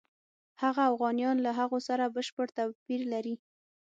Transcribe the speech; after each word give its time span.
هغه 0.61 0.81
اوغانیان 0.91 1.37
له 1.45 1.51
هغو 1.59 1.79
سره 1.87 2.13
بشپړ 2.15 2.47
توپیر 2.57 3.01
لري. 3.13 3.35